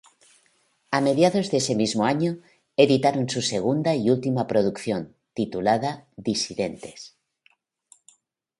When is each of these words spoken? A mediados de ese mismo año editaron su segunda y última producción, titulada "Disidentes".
A 0.97 0.99
mediados 1.07 1.45
de 1.51 1.57
ese 1.61 1.75
mismo 1.83 2.03
año 2.05 2.39
editaron 2.85 3.29
su 3.29 3.43
segunda 3.43 3.93
y 3.95 4.09
última 4.09 4.47
producción, 4.47 5.15
titulada 5.35 6.07
"Disidentes". 6.17 7.19